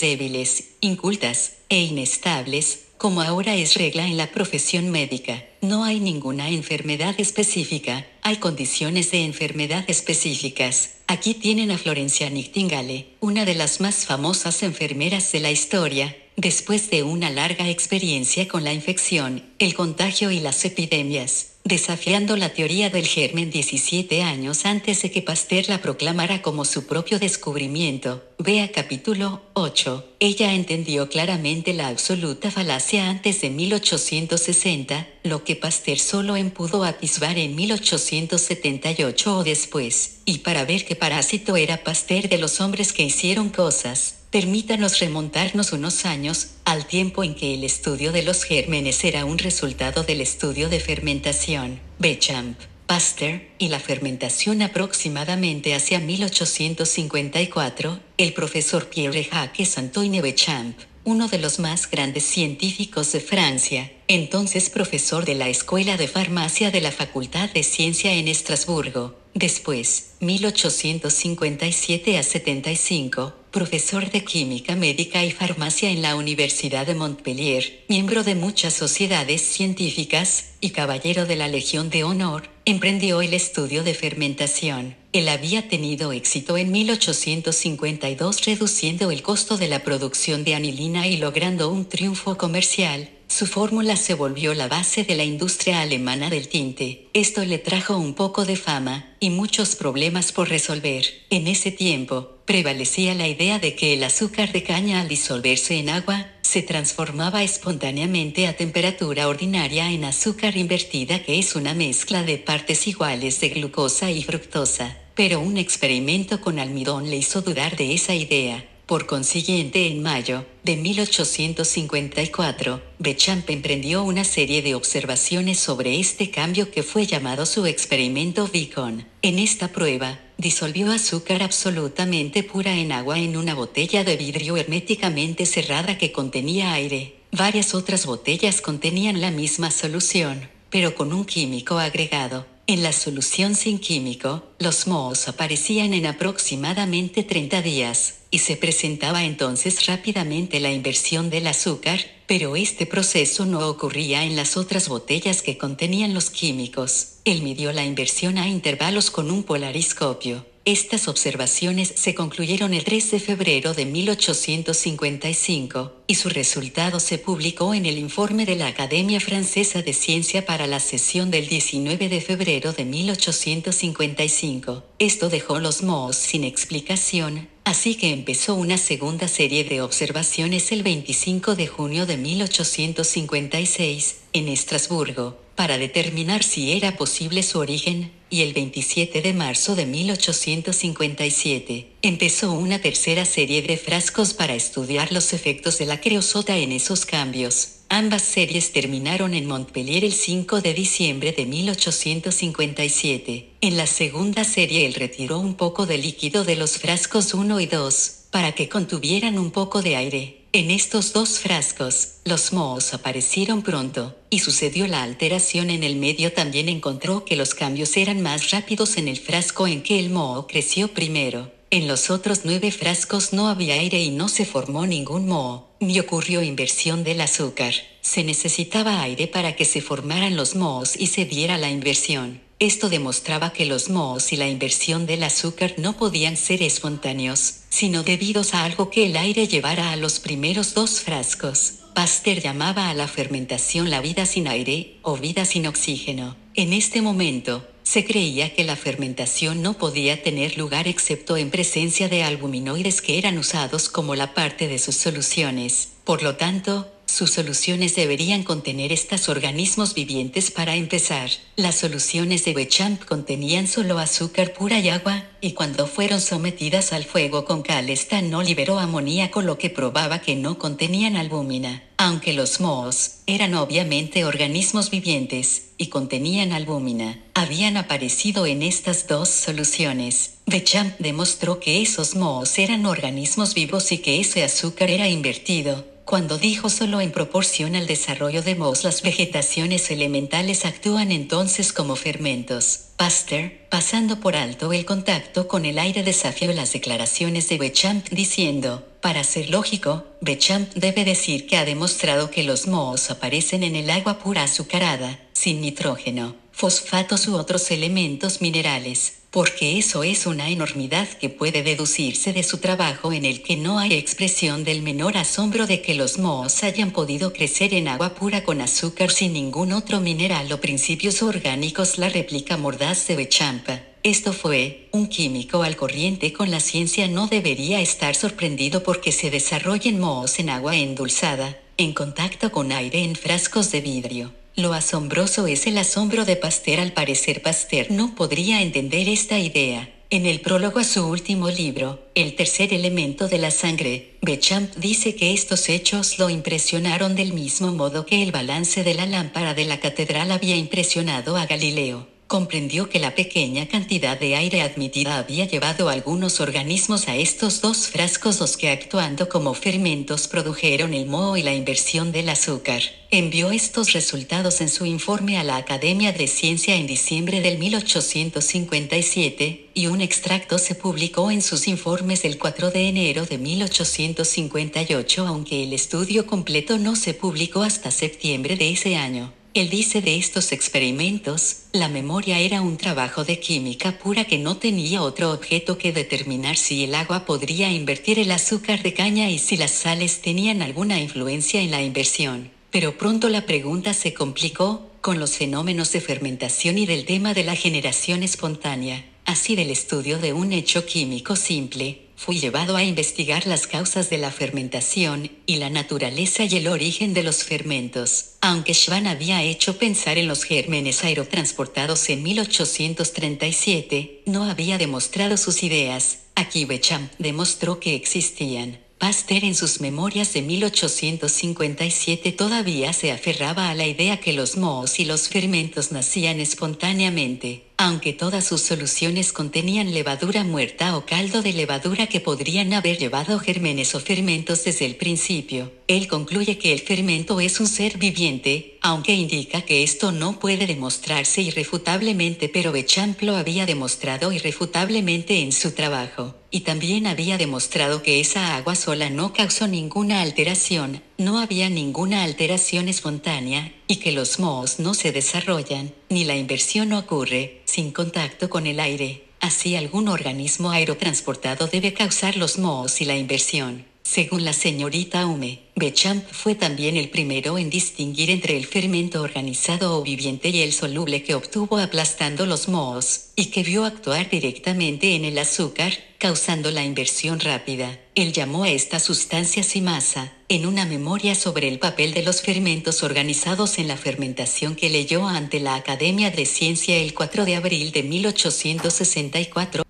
débiles, 0.00 0.76
incultas 0.80 1.54
e 1.68 1.80
inestables, 1.80 2.85
como 2.98 3.22
ahora 3.22 3.54
es 3.54 3.74
regla 3.74 4.06
en 4.06 4.16
la 4.16 4.28
profesión 4.28 4.90
médica. 4.90 5.44
No 5.60 5.84
hay 5.84 6.00
ninguna 6.00 6.48
enfermedad 6.48 7.14
específica, 7.18 8.06
hay 8.22 8.36
condiciones 8.36 9.10
de 9.10 9.24
enfermedad 9.24 9.84
específicas. 9.88 10.94
Aquí 11.06 11.34
tienen 11.34 11.70
a 11.70 11.78
Florencia 11.78 12.30
Nightingale, 12.30 13.08
una 13.20 13.44
de 13.44 13.54
las 13.54 13.80
más 13.80 14.06
famosas 14.06 14.62
enfermeras 14.62 15.30
de 15.32 15.40
la 15.40 15.50
historia, 15.50 16.16
después 16.36 16.90
de 16.90 17.02
una 17.02 17.30
larga 17.30 17.68
experiencia 17.68 18.46
con 18.46 18.64
la 18.64 18.72
infección, 18.72 19.42
el 19.58 19.74
contagio 19.74 20.30
y 20.30 20.40
las 20.40 20.64
epidemias 20.64 21.56
desafiando 21.66 22.36
la 22.36 22.50
teoría 22.50 22.90
del 22.90 23.06
germen 23.06 23.50
17 23.50 24.22
años 24.22 24.64
antes 24.66 25.02
de 25.02 25.10
que 25.10 25.20
Pasteur 25.20 25.68
la 25.68 25.82
proclamara 25.82 26.40
como 26.40 26.64
su 26.64 26.86
propio 26.86 27.18
descubrimiento. 27.18 28.22
Vea 28.38 28.70
capítulo 28.70 29.42
8. 29.54 30.12
Ella 30.20 30.54
entendió 30.54 31.08
claramente 31.08 31.74
la 31.74 31.88
absoluta 31.88 32.52
falacia 32.52 33.10
antes 33.10 33.40
de 33.40 33.50
1860, 33.50 35.08
lo 35.24 35.42
que 35.42 35.56
Pasteur 35.56 35.98
solo 35.98 36.36
en 36.36 36.52
pudo 36.52 36.84
atisbar 36.84 37.36
en 37.36 37.56
1878 37.56 39.36
o 39.36 39.42
después, 39.42 40.18
y 40.24 40.38
para 40.38 40.64
ver 40.64 40.84
qué 40.84 40.94
parásito 40.94 41.56
era 41.56 41.82
Pasteur 41.82 42.28
de 42.28 42.38
los 42.38 42.60
hombres 42.60 42.92
que 42.92 43.02
hicieron 43.02 43.48
cosas, 43.48 44.25
Permítanos 44.36 44.98
remontarnos 44.98 45.72
unos 45.72 46.04
años, 46.04 46.48
al 46.66 46.86
tiempo 46.86 47.24
en 47.24 47.34
que 47.34 47.54
el 47.54 47.64
estudio 47.64 48.12
de 48.12 48.22
los 48.22 48.44
gérmenes 48.44 49.02
era 49.02 49.24
un 49.24 49.38
resultado 49.38 50.02
del 50.02 50.20
estudio 50.20 50.68
de 50.68 50.78
fermentación, 50.78 51.80
Bechamp, 51.98 52.60
Pasteur, 52.86 53.40
y 53.58 53.68
la 53.68 53.80
fermentación 53.80 54.60
aproximadamente 54.60 55.74
hacia 55.74 56.00
1854, 56.00 57.98
el 58.18 58.34
profesor 58.34 58.90
Pierre 58.90 59.26
Jacques 59.32 59.78
Antoine 59.78 60.20
Bechamp, 60.20 60.78
uno 61.04 61.28
de 61.28 61.38
los 61.38 61.58
más 61.58 61.90
grandes 61.90 62.24
científicos 62.24 63.12
de 63.12 63.20
Francia, 63.20 63.90
entonces 64.06 64.68
profesor 64.68 65.24
de 65.24 65.36
la 65.36 65.48
Escuela 65.48 65.96
de 65.96 66.08
Farmacia 66.08 66.70
de 66.70 66.82
la 66.82 66.92
Facultad 66.92 67.48
de 67.48 67.62
Ciencia 67.62 68.12
en 68.12 68.28
Estrasburgo, 68.28 69.16
después, 69.32 70.16
1857 70.20 72.18
a 72.18 72.22
75, 72.22 73.45
profesor 73.56 74.10
de 74.10 74.22
Química 74.22 74.76
Médica 74.76 75.24
y 75.24 75.30
Farmacia 75.30 75.88
en 75.88 76.02
la 76.02 76.14
Universidad 76.14 76.86
de 76.86 76.94
Montpellier, 76.94 77.84
miembro 77.88 78.22
de 78.22 78.34
muchas 78.34 78.74
sociedades 78.74 79.40
científicas, 79.40 80.50
y 80.60 80.70
caballero 80.70 81.24
de 81.24 81.36
la 81.36 81.48
Legión 81.48 81.88
de 81.88 82.04
Honor, 82.04 82.50
emprendió 82.66 83.22
el 83.22 83.32
estudio 83.32 83.82
de 83.82 83.94
fermentación. 83.94 84.94
Él 85.14 85.30
había 85.30 85.70
tenido 85.70 86.12
éxito 86.12 86.58
en 86.58 86.70
1852 86.70 88.44
reduciendo 88.44 89.10
el 89.10 89.22
costo 89.22 89.56
de 89.56 89.68
la 89.68 89.82
producción 89.82 90.44
de 90.44 90.54
anilina 90.54 91.06
y 91.06 91.16
logrando 91.16 91.70
un 91.70 91.88
triunfo 91.88 92.36
comercial, 92.36 93.08
su 93.28 93.46
fórmula 93.46 93.96
se 93.96 94.14
volvió 94.14 94.54
la 94.54 94.68
base 94.68 95.04
de 95.04 95.16
la 95.16 95.24
industria 95.24 95.80
alemana 95.80 96.30
del 96.30 96.48
tinte. 96.48 97.08
Esto 97.12 97.44
le 97.44 97.58
trajo 97.58 97.96
un 97.96 98.14
poco 98.14 98.44
de 98.44 98.56
fama 98.56 99.14
y 99.20 99.30
muchos 99.30 99.74
problemas 99.74 100.32
por 100.32 100.48
resolver. 100.48 101.04
En 101.30 101.46
ese 101.46 101.70
tiempo, 101.70 102.38
prevalecía 102.44 103.14
la 103.14 103.28
idea 103.28 103.58
de 103.58 103.74
que 103.74 103.94
el 103.94 104.04
azúcar 104.04 104.52
de 104.52 104.62
caña 104.62 105.00
al 105.00 105.08
disolverse 105.08 105.78
en 105.78 105.90
agua, 105.90 106.28
se 106.42 106.62
transformaba 106.62 107.42
espontáneamente 107.42 108.46
a 108.46 108.56
temperatura 108.56 109.28
ordinaria 109.28 109.90
en 109.90 110.04
azúcar 110.04 110.56
invertida 110.56 111.22
que 111.22 111.38
es 111.38 111.56
una 111.56 111.74
mezcla 111.74 112.22
de 112.22 112.38
partes 112.38 112.86
iguales 112.86 113.40
de 113.40 113.48
glucosa 113.48 114.10
y 114.12 114.22
fructosa. 114.22 114.96
Pero 115.14 115.40
un 115.40 115.56
experimento 115.56 116.40
con 116.40 116.58
almidón 116.58 117.10
le 117.10 117.16
hizo 117.16 117.42
dudar 117.42 117.76
de 117.76 117.94
esa 117.94 118.14
idea. 118.14 118.64
Por 118.86 119.06
consiguiente, 119.06 119.88
en 119.88 120.00
mayo 120.00 120.46
de 120.62 120.76
1854, 120.76 122.80
Bechamp 123.00 123.50
emprendió 123.50 124.04
una 124.04 124.22
serie 124.22 124.62
de 124.62 124.76
observaciones 124.76 125.58
sobre 125.58 125.98
este 125.98 126.30
cambio 126.30 126.70
que 126.70 126.84
fue 126.84 127.04
llamado 127.04 127.46
su 127.46 127.66
experimento 127.66 128.48
Beacon. 128.52 129.04
En 129.22 129.40
esta 129.40 129.72
prueba, 129.72 130.20
disolvió 130.38 130.92
azúcar 130.92 131.42
absolutamente 131.42 132.44
pura 132.44 132.76
en 132.76 132.92
agua 132.92 133.18
en 133.18 133.36
una 133.36 133.56
botella 133.56 134.04
de 134.04 134.16
vidrio 134.16 134.56
herméticamente 134.56 135.46
cerrada 135.46 135.98
que 135.98 136.12
contenía 136.12 136.72
aire. 136.72 137.16
Varias 137.32 137.74
otras 137.74 138.06
botellas 138.06 138.60
contenían 138.60 139.20
la 139.20 139.32
misma 139.32 139.72
solución, 139.72 140.48
pero 140.70 140.94
con 140.94 141.12
un 141.12 141.24
químico 141.24 141.78
agregado. 141.78 142.46
En 142.68 142.82
la 142.82 142.92
solución 142.92 143.54
sin 143.54 143.78
químico, 143.78 144.42
los 144.58 144.88
mohos 144.88 145.28
aparecían 145.28 145.94
en 145.94 146.04
aproximadamente 146.04 147.22
30 147.22 147.62
días, 147.62 148.14
y 148.32 148.40
se 148.40 148.56
presentaba 148.56 149.22
entonces 149.22 149.86
rápidamente 149.86 150.58
la 150.58 150.72
inversión 150.72 151.30
del 151.30 151.46
azúcar, 151.46 152.00
pero 152.26 152.56
este 152.56 152.84
proceso 152.84 153.46
no 153.46 153.68
ocurría 153.68 154.24
en 154.24 154.34
las 154.34 154.56
otras 154.56 154.88
botellas 154.88 155.42
que 155.42 155.56
contenían 155.56 156.12
los 156.12 156.28
químicos. 156.28 157.18
Él 157.24 157.42
midió 157.42 157.72
la 157.72 157.84
inversión 157.84 158.36
a 158.36 158.48
intervalos 158.48 159.12
con 159.12 159.30
un 159.30 159.44
polariscopio. 159.44 160.44
Estas 160.66 161.06
observaciones 161.06 161.92
se 161.94 162.14
concluyeron 162.16 162.74
el 162.74 162.82
3 162.82 163.12
de 163.12 163.20
febrero 163.20 163.72
de 163.72 163.86
1855, 163.86 165.92
y 166.08 166.16
su 166.16 166.28
resultado 166.28 166.98
se 166.98 167.18
publicó 167.18 167.72
en 167.72 167.86
el 167.86 167.98
informe 167.98 168.46
de 168.46 168.56
la 168.56 168.66
Academia 168.66 169.20
Francesa 169.20 169.82
de 169.82 169.92
Ciencia 169.92 170.44
para 170.44 170.66
la 170.66 170.80
sesión 170.80 171.30
del 171.30 171.46
19 171.46 172.08
de 172.08 172.20
febrero 172.20 172.72
de 172.72 172.84
1855. 172.84 174.82
Esto 174.98 175.28
dejó 175.28 175.60
los 175.60 175.84
mohos 175.84 176.16
sin 176.16 176.42
explicación, 176.42 177.48
así 177.62 177.94
que 177.94 178.10
empezó 178.10 178.56
una 178.56 178.76
segunda 178.76 179.28
serie 179.28 179.62
de 179.62 179.82
observaciones 179.82 180.72
el 180.72 180.82
25 180.82 181.54
de 181.54 181.68
junio 181.68 182.06
de 182.06 182.16
1856, 182.16 184.16
en 184.32 184.48
Estrasburgo, 184.48 185.45
para 185.56 185.78
determinar 185.78 186.44
si 186.44 186.72
era 186.72 186.96
posible 186.96 187.42
su 187.42 187.58
origen, 187.58 188.12
y 188.28 188.42
el 188.42 188.52
27 188.52 189.22
de 189.22 189.32
marzo 189.32 189.74
de 189.74 189.86
1857 189.86 191.86
empezó 192.02 192.52
una 192.52 192.80
tercera 192.80 193.24
serie 193.24 193.62
de 193.62 193.76
frascos 193.76 194.34
para 194.34 194.54
estudiar 194.54 195.12
los 195.12 195.32
efectos 195.32 195.78
de 195.78 195.86
la 195.86 196.00
creosota 196.00 196.56
en 196.56 196.72
esos 196.72 197.06
cambios. 197.06 197.70
Ambas 197.88 198.22
series 198.22 198.72
terminaron 198.72 199.32
en 199.32 199.46
Montpellier 199.46 200.04
el 200.04 200.12
5 200.12 200.60
de 200.60 200.74
diciembre 200.74 201.32
de 201.32 201.46
1857. 201.46 203.50
En 203.60 203.76
la 203.76 203.86
segunda 203.86 204.42
serie 204.42 204.86
él 204.86 204.94
retiró 204.94 205.38
un 205.38 205.54
poco 205.54 205.86
de 205.86 205.98
líquido 205.98 206.44
de 206.44 206.56
los 206.56 206.78
frascos 206.78 207.32
1 207.32 207.60
y 207.60 207.66
2, 207.66 208.12
para 208.32 208.50
que 208.52 208.68
contuvieran 208.68 209.38
un 209.38 209.52
poco 209.52 209.82
de 209.82 209.94
aire. 209.94 210.45
En 210.56 210.70
estos 210.70 211.12
dos 211.12 211.38
frascos, 211.40 212.12
los 212.24 212.54
mohos 212.54 212.94
aparecieron 212.94 213.60
pronto, 213.60 214.16
y 214.30 214.38
sucedió 214.38 214.86
la 214.86 215.02
alteración 215.02 215.68
en 215.68 215.84
el 215.84 215.96
medio 215.96 216.32
también 216.32 216.70
encontró 216.70 217.26
que 217.26 217.36
los 217.36 217.52
cambios 217.52 217.94
eran 217.98 218.22
más 218.22 218.52
rápidos 218.52 218.96
en 218.96 219.08
el 219.08 219.18
frasco 219.18 219.66
en 219.66 219.82
que 219.82 219.98
el 219.98 220.08
moho 220.08 220.46
creció 220.46 220.88
primero. 220.94 221.52
En 221.68 221.86
los 221.86 222.08
otros 222.08 222.40
nueve 222.44 222.70
frascos 222.70 223.34
no 223.34 223.48
había 223.48 223.74
aire 223.74 224.00
y 224.00 224.08
no 224.08 224.28
se 224.28 224.46
formó 224.46 224.86
ningún 224.86 225.28
moho, 225.28 225.68
ni 225.78 226.00
ocurrió 226.00 226.42
inversión 226.42 227.04
del 227.04 227.20
azúcar. 227.20 227.74
Se 228.00 228.24
necesitaba 228.24 229.02
aire 229.02 229.26
para 229.26 229.56
que 229.56 229.66
se 229.66 229.82
formaran 229.82 230.36
los 230.36 230.54
mohos 230.54 230.98
y 230.98 231.08
se 231.08 231.26
diera 231.26 231.58
la 231.58 231.68
inversión. 231.68 232.45
Esto 232.58 232.88
demostraba 232.88 233.52
que 233.52 233.66
los 233.66 233.90
mohos 233.90 234.32
y 234.32 234.36
la 234.36 234.48
inversión 234.48 235.04
del 235.04 235.24
azúcar 235.24 235.74
no 235.76 235.94
podían 235.98 236.38
ser 236.38 236.62
espontáneos, 236.62 237.56
sino 237.68 238.02
debidos 238.02 238.54
a 238.54 238.64
algo 238.64 238.88
que 238.88 239.04
el 239.04 239.16
aire 239.18 239.46
llevara 239.46 239.92
a 239.92 239.96
los 239.96 240.20
primeros 240.20 240.72
dos 240.72 241.00
frascos. 241.00 241.74
Pasteur 241.94 242.40
llamaba 242.40 242.88
a 242.88 242.94
la 242.94 243.08
fermentación 243.08 243.90
la 243.90 244.00
vida 244.00 244.24
sin 244.24 244.48
aire, 244.48 244.96
o 245.02 245.18
vida 245.18 245.44
sin 245.44 245.66
oxígeno. 245.66 246.34
En 246.54 246.72
este 246.72 247.02
momento, 247.02 247.68
se 247.82 248.06
creía 248.06 248.54
que 248.54 248.64
la 248.64 248.74
fermentación 248.74 249.60
no 249.60 249.74
podía 249.74 250.22
tener 250.22 250.56
lugar 250.56 250.88
excepto 250.88 251.36
en 251.36 251.50
presencia 251.50 252.08
de 252.08 252.24
albuminoides 252.24 253.02
que 253.02 253.18
eran 253.18 253.36
usados 253.36 253.90
como 253.90 254.14
la 254.14 254.32
parte 254.32 254.66
de 254.66 254.78
sus 254.78 254.96
soluciones. 254.96 255.90
Por 256.04 256.22
lo 256.22 256.36
tanto, 256.36 256.90
sus 257.16 257.30
soluciones 257.30 257.96
deberían 257.96 258.42
contener 258.42 258.92
estos 258.92 259.30
organismos 259.30 259.94
vivientes 259.94 260.50
para 260.50 260.74
empezar. 260.74 261.30
Las 261.56 261.76
soluciones 261.76 262.44
de 262.44 262.52
Bechamp 262.52 263.02
contenían 263.06 263.66
solo 263.66 263.98
azúcar 263.98 264.52
pura 264.52 264.80
y 264.80 264.90
agua, 264.90 265.24
y 265.40 265.52
cuando 265.52 265.86
fueron 265.86 266.20
sometidas 266.20 266.92
al 266.92 267.04
fuego 267.04 267.46
con 267.46 267.62
cal 267.62 267.88
esta 267.88 268.20
no 268.20 268.42
liberó 268.42 268.78
amoníaco 268.78 269.40
lo 269.40 269.56
que 269.56 269.70
probaba 269.70 270.18
que 270.18 270.36
no 270.36 270.58
contenían 270.58 271.16
albúmina. 271.16 271.84
Aunque 271.96 272.34
los 272.34 272.60
mohos 272.60 273.20
eran 273.26 273.54
obviamente 273.54 274.26
organismos 274.26 274.90
vivientes 274.90 275.70
y 275.78 275.86
contenían 275.86 276.52
albúmina, 276.52 277.18
habían 277.32 277.78
aparecido 277.78 278.44
en 278.44 278.62
estas 278.62 279.08
dos 279.08 279.30
soluciones. 279.30 280.34
Bechamp 280.44 280.98
demostró 280.98 281.60
que 281.60 281.80
esos 281.80 282.14
mohos 282.14 282.58
eran 282.58 282.84
organismos 282.84 283.54
vivos 283.54 283.90
y 283.90 283.98
que 283.98 284.20
ese 284.20 284.44
azúcar 284.44 284.90
era 284.90 285.08
invertido 285.08 285.95
cuando 286.06 286.38
dijo 286.38 286.70
solo 286.70 287.00
en 287.00 287.10
proporción 287.10 287.74
al 287.74 287.88
desarrollo 287.88 288.40
de 288.40 288.54
Mohs 288.54 288.84
las 288.84 289.02
vegetaciones 289.02 289.90
elementales 289.90 290.64
actúan 290.64 291.10
entonces 291.10 291.72
como 291.72 291.96
fermentos. 291.96 292.90
Pasteur, 292.96 293.52
pasando 293.70 294.20
por 294.20 294.36
alto 294.36 294.72
el 294.72 294.84
contacto 294.84 295.48
con 295.48 295.64
el 295.64 295.80
aire, 295.80 296.04
desafió 296.04 296.52
las 296.52 296.72
declaraciones 296.72 297.48
de 297.48 297.58
Bechamp 297.58 298.08
diciendo, 298.10 298.86
para 299.00 299.24
ser 299.24 299.50
lógico, 299.50 300.04
Bechamp 300.20 300.72
debe 300.74 301.04
decir 301.04 301.48
que 301.48 301.56
ha 301.56 301.64
demostrado 301.64 302.30
que 302.30 302.44
los 302.44 302.68
mohos 302.68 303.10
aparecen 303.10 303.64
en 303.64 303.74
el 303.74 303.90
agua 303.90 304.20
pura 304.20 304.44
azucarada, 304.44 305.18
sin 305.32 305.60
nitrógeno, 305.60 306.36
fosfatos 306.52 307.26
u 307.26 307.34
otros 307.34 307.72
elementos 307.72 308.40
minerales 308.40 309.25
porque 309.30 309.78
eso 309.78 310.02
es 310.02 310.26
una 310.26 310.48
enormidad 310.48 311.08
que 311.08 311.28
puede 311.28 311.62
deducirse 311.62 312.32
de 312.32 312.42
su 312.42 312.58
trabajo 312.58 313.12
en 313.12 313.24
el 313.24 313.42
que 313.42 313.56
no 313.56 313.78
hay 313.78 313.94
expresión 313.94 314.64
del 314.64 314.82
menor 314.82 315.16
asombro 315.16 315.66
de 315.66 315.82
que 315.82 315.94
los 315.94 316.18
mohos 316.18 316.62
hayan 316.62 316.90
podido 316.90 317.32
crecer 317.32 317.74
en 317.74 317.88
agua 317.88 318.14
pura 318.14 318.44
con 318.44 318.60
azúcar 318.60 319.10
sin 319.10 319.32
ningún 319.32 319.72
otro 319.72 320.00
mineral 320.00 320.50
o 320.52 320.60
principios 320.60 321.22
orgánicos. 321.22 321.98
La 321.98 322.08
réplica 322.08 322.56
mordaz 322.56 323.06
de 323.08 323.16
Bechampa. 323.16 323.82
Esto 324.02 324.32
fue, 324.32 324.88
un 324.92 325.08
químico 325.08 325.64
al 325.64 325.76
corriente 325.76 326.32
con 326.32 326.50
la 326.50 326.60
ciencia 326.60 327.08
no 327.08 327.26
debería 327.26 327.80
estar 327.80 328.14
sorprendido 328.14 328.82
porque 328.84 329.10
se 329.10 329.30
desarrollen 329.30 329.98
mohos 329.98 330.38
en 330.38 330.48
agua 330.48 330.76
endulzada, 330.76 331.58
en 331.76 331.92
contacto 331.92 332.52
con 332.52 332.70
aire 332.70 333.02
en 333.02 333.16
frascos 333.16 333.72
de 333.72 333.80
vidrio. 333.80 334.45
Lo 334.56 334.72
asombroso 334.72 335.46
es 335.46 335.66
el 335.66 335.76
asombro 335.76 336.24
de 336.24 336.34
Pasteur. 336.34 336.80
Al 336.80 336.92
parecer 336.92 337.42
Pasteur 337.42 337.90
no 337.90 338.14
podría 338.14 338.62
entender 338.62 339.06
esta 339.06 339.38
idea. 339.38 339.90
En 340.08 340.24
el 340.24 340.40
prólogo 340.40 340.78
a 340.78 340.84
su 340.84 341.06
último 341.06 341.50
libro, 341.50 342.00
El 342.14 342.36
tercer 342.36 342.72
elemento 342.72 343.28
de 343.28 343.36
la 343.36 343.50
sangre, 343.50 344.16
Bechamp 344.22 344.74
dice 344.76 345.14
que 345.14 345.34
estos 345.34 345.68
hechos 345.68 346.18
lo 346.18 346.30
impresionaron 346.30 347.16
del 347.16 347.34
mismo 347.34 347.70
modo 347.72 348.06
que 348.06 348.22
el 348.22 348.32
balance 348.32 348.82
de 348.82 348.94
la 348.94 349.04
lámpara 349.04 349.52
de 349.52 349.66
la 349.66 349.78
catedral 349.78 350.32
había 350.32 350.56
impresionado 350.56 351.36
a 351.36 351.44
Galileo 351.44 352.15
comprendió 352.26 352.88
que 352.88 352.98
la 352.98 353.14
pequeña 353.14 353.68
cantidad 353.68 354.18
de 354.18 354.34
aire 354.34 354.62
admitida 354.62 355.18
había 355.18 355.46
llevado 355.46 355.88
algunos 355.88 356.40
organismos 356.40 357.06
a 357.06 357.14
estos 357.14 357.60
dos 357.60 357.86
frascos 357.86 358.40
los 358.40 358.56
que 358.56 358.70
actuando 358.70 359.28
como 359.28 359.54
fermentos 359.54 360.26
produjeron 360.26 360.92
el 360.92 361.06
moho 361.06 361.36
y 361.36 361.44
la 361.44 361.54
inversión 361.54 362.10
del 362.10 362.28
azúcar. 362.28 362.82
Envió 363.12 363.52
estos 363.52 363.92
resultados 363.92 364.60
en 364.60 364.68
su 364.68 364.86
informe 364.86 365.38
a 365.38 365.44
la 365.44 365.56
Academia 365.56 366.12
de 366.12 366.26
Ciencia 366.26 366.74
en 366.74 366.88
diciembre 366.88 367.40
del 367.40 367.58
1857, 367.58 369.70
y 369.72 369.86
un 369.86 370.00
extracto 370.00 370.58
se 370.58 370.74
publicó 370.74 371.30
en 371.30 371.42
sus 371.42 371.68
informes 371.68 372.24
el 372.24 372.38
4 372.38 372.72
de 372.72 372.88
enero 372.88 373.24
de 373.24 373.38
1858 373.38 375.26
aunque 375.26 375.62
el 375.62 375.72
estudio 375.72 376.26
completo 376.26 376.78
no 376.78 376.96
se 376.96 377.14
publicó 377.14 377.62
hasta 377.62 377.92
septiembre 377.92 378.56
de 378.56 378.70
ese 378.70 378.96
año. 378.96 379.32
Él 379.56 379.70
dice 379.70 380.02
de 380.02 380.16
estos 380.16 380.52
experimentos, 380.52 381.62
la 381.72 381.88
memoria 381.88 382.38
era 382.40 382.60
un 382.60 382.76
trabajo 382.76 383.24
de 383.24 383.40
química 383.40 383.98
pura 383.98 384.26
que 384.26 384.36
no 384.36 384.58
tenía 384.58 385.00
otro 385.00 385.32
objeto 385.32 385.78
que 385.78 385.94
determinar 385.94 386.58
si 386.58 386.84
el 386.84 386.94
agua 386.94 387.24
podría 387.24 387.72
invertir 387.72 388.18
el 388.18 388.32
azúcar 388.32 388.82
de 388.82 388.92
caña 388.92 389.30
y 389.30 389.38
si 389.38 389.56
las 389.56 389.70
sales 389.70 390.20
tenían 390.20 390.60
alguna 390.60 391.00
influencia 391.00 391.62
en 391.62 391.70
la 391.70 391.80
inversión. 391.80 392.50
Pero 392.70 392.98
pronto 392.98 393.30
la 393.30 393.46
pregunta 393.46 393.94
se 393.94 394.12
complicó, 394.12 394.90
con 395.00 395.18
los 395.18 395.38
fenómenos 395.38 395.90
de 395.90 396.02
fermentación 396.02 396.76
y 396.76 396.84
del 396.84 397.06
tema 397.06 397.32
de 397.32 397.44
la 397.44 397.56
generación 397.56 398.22
espontánea, 398.22 399.06
así 399.24 399.56
del 399.56 399.70
estudio 399.70 400.18
de 400.18 400.34
un 400.34 400.52
hecho 400.52 400.84
químico 400.84 401.34
simple, 401.34 402.05
fui 402.16 402.40
llevado 402.40 402.76
a 402.76 402.82
investigar 402.82 403.46
las 403.46 403.66
causas 403.66 404.10
de 404.10 404.18
la 404.18 404.30
fermentación 404.30 405.30
y 405.44 405.56
la 405.56 405.70
naturaleza 405.70 406.44
y 406.44 406.56
el 406.56 406.66
origen 406.66 407.14
de 407.14 407.22
los 407.22 407.44
fermentos. 407.44 408.32
Aunque 408.40 408.74
Schwann 408.74 409.06
había 409.06 409.42
hecho 409.42 409.78
pensar 409.78 410.18
en 410.18 410.26
los 410.26 410.44
gérmenes 410.44 411.04
aerotransportados 411.04 412.08
en 412.08 412.22
1837, 412.22 414.22
no 414.26 414.44
había 414.44 414.78
demostrado 414.78 415.36
sus 415.36 415.62
ideas. 415.62 416.20
Aquí 416.34 416.64
Bechamp 416.64 417.12
demostró 417.18 417.78
que 417.78 417.94
existían. 417.94 418.80
Pasteur 418.98 419.44
en 419.44 419.54
sus 419.54 419.82
memorias 419.82 420.32
de 420.32 420.40
1857 420.40 422.32
todavía 422.32 422.94
se 422.94 423.12
aferraba 423.12 423.68
a 423.68 423.74
la 423.74 423.86
idea 423.86 424.20
que 424.20 424.32
los 424.32 424.56
mohos 424.56 424.98
y 424.98 425.04
los 425.04 425.28
fermentos 425.28 425.92
nacían 425.92 426.40
espontáneamente 426.40 427.65
aunque 427.78 428.12
todas 428.12 428.46
sus 428.46 428.62
soluciones 428.62 429.32
contenían 429.32 429.92
levadura 429.92 430.44
muerta 430.44 430.96
o 430.96 431.04
caldo 431.04 431.42
de 431.42 431.52
levadura 431.52 432.06
que 432.06 432.20
podrían 432.20 432.72
haber 432.72 432.98
llevado 432.98 433.38
gérmenes 433.38 433.94
o 433.94 434.00
fermentos 434.00 434.64
desde 434.64 434.86
el 434.86 434.96
principio. 434.96 435.72
Él 435.86 436.08
concluye 436.08 436.58
que 436.58 436.72
el 436.72 436.80
fermento 436.80 437.38
es 437.40 437.60
un 437.60 437.66
ser 437.66 437.98
viviente, 437.98 438.78
aunque 438.80 439.14
indica 439.14 439.62
que 439.62 439.82
esto 439.82 440.10
no 440.10 440.38
puede 440.38 440.66
demostrarse 440.66 441.42
irrefutablemente, 441.42 442.48
pero 442.48 442.72
Bechamp 442.72 443.20
lo 443.22 443.36
había 443.36 443.66
demostrado 443.66 444.32
irrefutablemente 444.32 445.40
en 445.40 445.52
su 445.52 445.72
trabajo, 445.72 446.34
y 446.50 446.60
también 446.60 447.06
había 447.06 447.36
demostrado 447.36 448.02
que 448.02 448.20
esa 448.20 448.56
agua 448.56 448.74
sola 448.74 449.10
no 449.10 449.32
causó 449.32 449.68
ninguna 449.68 450.22
alteración, 450.22 451.02
no 451.18 451.38
había 451.38 451.70
ninguna 451.70 452.22
alteración 452.22 452.88
espontánea, 452.88 453.72
y 453.86 453.96
que 453.96 454.12
los 454.12 454.38
mohos 454.38 454.78
no 454.78 454.94
se 454.94 455.12
desarrollan, 455.12 455.92
ni 456.08 456.24
la 456.24 456.36
inversión 456.36 456.92
ocurre, 456.92 457.62
sin 457.64 457.92
contacto 457.92 458.50
con 458.50 458.66
el 458.66 458.80
aire. 458.80 459.24
Así 459.40 459.76
algún 459.76 460.08
organismo 460.08 460.70
aerotransportado 460.70 461.68
debe 461.68 461.92
causar 461.92 462.36
los 462.36 462.58
mohos 462.58 463.00
y 463.00 463.04
la 463.04 463.16
inversión. 463.16 463.84
Según 464.08 464.44
la 464.44 464.52
señorita 464.52 465.26
Hume, 465.26 465.58
Bechamp 465.74 466.24
fue 466.30 466.54
también 466.54 466.96
el 466.96 467.10
primero 467.10 467.58
en 467.58 467.68
distinguir 467.68 468.30
entre 468.30 468.56
el 468.56 468.64
fermento 468.64 469.20
organizado 469.20 469.98
o 469.98 470.02
viviente 470.02 470.48
y 470.48 470.62
el 470.62 470.72
soluble 470.72 471.24
que 471.24 471.34
obtuvo 471.34 471.76
aplastando 471.78 472.46
los 472.46 472.68
mohos, 472.68 473.30
y 473.34 473.46
que 473.46 473.64
vio 473.64 473.84
actuar 473.84 474.30
directamente 474.30 475.16
en 475.16 475.24
el 475.24 475.36
azúcar, 475.36 475.92
causando 476.18 476.70
la 476.70 476.84
inversión 476.84 477.40
rápida. 477.40 477.98
Él 478.14 478.32
llamó 478.32 478.62
a 478.62 478.70
esta 478.70 479.00
sustancia 479.00 479.64
masa, 479.82 480.32
en 480.48 480.66
una 480.66 480.86
memoria 480.86 481.34
sobre 481.34 481.66
el 481.68 481.80
papel 481.80 482.14
de 482.14 482.22
los 482.22 482.42
fermentos 482.42 483.02
organizados 483.02 483.78
en 483.78 483.88
la 483.88 483.96
fermentación 483.96 484.76
que 484.76 484.88
leyó 484.88 485.26
ante 485.26 485.58
la 485.58 485.74
Academia 485.74 486.30
de 486.30 486.46
Ciencia 486.46 486.96
el 486.96 487.12
4 487.12 487.44
de 487.44 487.56
abril 487.56 487.90
de 487.90 488.04
1864. 488.04 489.85